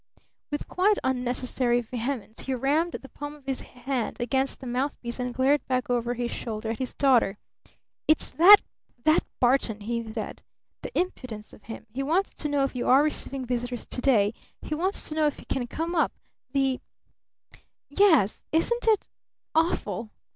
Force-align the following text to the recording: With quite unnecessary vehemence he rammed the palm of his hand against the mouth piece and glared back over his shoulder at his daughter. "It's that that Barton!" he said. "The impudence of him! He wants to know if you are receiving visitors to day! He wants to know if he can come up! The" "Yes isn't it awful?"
With 0.49 0.67
quite 0.67 0.97
unnecessary 1.03 1.79
vehemence 1.79 2.39
he 2.39 2.55
rammed 2.55 2.93
the 2.93 3.09
palm 3.09 3.35
of 3.35 3.45
his 3.45 3.61
hand 3.61 4.19
against 4.19 4.59
the 4.59 4.65
mouth 4.65 4.99
piece 4.99 5.19
and 5.19 5.31
glared 5.31 5.63
back 5.67 5.91
over 5.91 6.15
his 6.15 6.31
shoulder 6.31 6.71
at 6.71 6.79
his 6.79 6.95
daughter. 6.95 7.37
"It's 8.07 8.31
that 8.31 8.61
that 9.03 9.23
Barton!" 9.39 9.81
he 9.81 10.11
said. 10.11 10.41
"The 10.81 10.91
impudence 10.97 11.53
of 11.53 11.65
him! 11.65 11.85
He 11.93 12.01
wants 12.01 12.33
to 12.33 12.49
know 12.49 12.63
if 12.63 12.73
you 12.73 12.87
are 12.89 13.03
receiving 13.03 13.45
visitors 13.45 13.85
to 13.85 14.01
day! 14.01 14.33
He 14.63 14.73
wants 14.73 15.07
to 15.09 15.13
know 15.13 15.27
if 15.27 15.37
he 15.37 15.45
can 15.45 15.67
come 15.67 15.93
up! 15.93 16.13
The" 16.51 16.79
"Yes 17.87 18.43
isn't 18.51 18.87
it 18.87 19.07
awful?" 19.53 20.09